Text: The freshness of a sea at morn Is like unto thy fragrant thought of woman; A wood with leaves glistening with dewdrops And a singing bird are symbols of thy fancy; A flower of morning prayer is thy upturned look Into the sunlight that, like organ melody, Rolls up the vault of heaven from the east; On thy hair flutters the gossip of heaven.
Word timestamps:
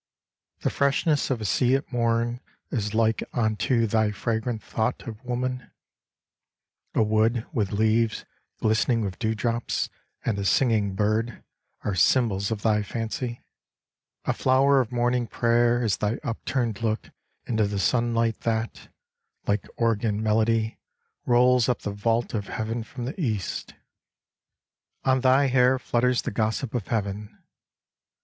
The 0.61 0.71
freshness 0.71 1.29
of 1.29 1.41
a 1.41 1.45
sea 1.45 1.75
at 1.75 1.93
morn 1.93 2.39
Is 2.71 2.95
like 2.95 3.21
unto 3.33 3.85
thy 3.85 4.09
fragrant 4.09 4.63
thought 4.63 5.03
of 5.07 5.23
woman; 5.23 5.69
A 6.95 7.03
wood 7.03 7.45
with 7.53 7.71
leaves 7.71 8.25
glistening 8.61 9.01
with 9.01 9.19
dewdrops 9.19 9.89
And 10.25 10.39
a 10.39 10.43
singing 10.43 10.95
bird 10.95 11.43
are 11.83 11.93
symbols 11.93 12.49
of 12.49 12.63
thy 12.63 12.81
fancy; 12.81 13.43
A 14.25 14.33
flower 14.33 14.81
of 14.81 14.91
morning 14.91 15.27
prayer 15.27 15.83
is 15.83 15.97
thy 15.97 16.17
upturned 16.23 16.81
look 16.81 17.11
Into 17.45 17.67
the 17.67 17.77
sunlight 17.77 18.39
that, 18.39 18.89
like 19.45 19.67
organ 19.77 20.23
melody, 20.23 20.79
Rolls 21.27 21.69
up 21.69 21.83
the 21.83 21.91
vault 21.91 22.33
of 22.33 22.47
heaven 22.47 22.83
from 22.83 23.05
the 23.05 23.21
east; 23.21 23.75
On 25.03 25.19
thy 25.21 25.45
hair 25.45 25.77
flutters 25.77 26.23
the 26.23 26.31
gossip 26.31 26.73
of 26.73 26.87
heaven. 26.87 27.37